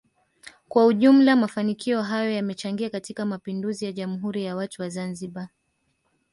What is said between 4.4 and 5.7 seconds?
ya watu wa Zanzibar